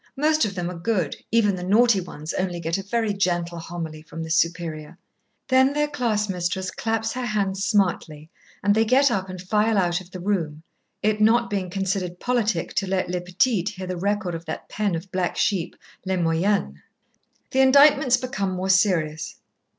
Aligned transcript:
Most 0.17 0.45
of 0.45 0.55
them 0.55 0.67
are 0.71 0.79
good, 0.79 1.15
even 1.31 1.55
the 1.55 1.63
naughty 1.63 2.01
ones 2.01 2.33
only 2.33 2.59
get 2.59 2.79
a 2.79 2.81
very 2.81 3.13
gentle 3.13 3.59
homily 3.59 4.01
from 4.01 4.23
the 4.23 4.31
Superior. 4.31 4.97
Then 5.47 5.73
their 5.73 5.87
class 5.87 6.27
mistress 6.27 6.71
claps 6.71 7.13
her 7.13 7.25
hands 7.27 7.63
smartly 7.63 8.31
and 8.63 8.73
they 8.73 8.83
get 8.83 9.11
up 9.11 9.29
and 9.29 9.39
file 9.39 9.77
out 9.77 10.01
of 10.01 10.09
the 10.09 10.19
room, 10.19 10.63
it 11.03 11.21
not 11.21 11.51
being 11.51 11.69
considered 11.69 12.19
politic 12.19 12.73
to 12.77 12.87
let 12.87 13.11
les 13.11 13.19
petites 13.19 13.73
hear 13.73 13.85
the 13.85 13.95
record 13.95 14.33
of 14.33 14.45
that 14.45 14.67
pen 14.69 14.95
of 14.95 15.11
black 15.11 15.37
sheep, 15.37 15.75
les 16.03 16.17
moyennes. 16.17 16.79
The 17.51 17.59
indictments 17.59 18.17
become 18.17 18.53
more 18.53 18.69
serious. 18.69 19.35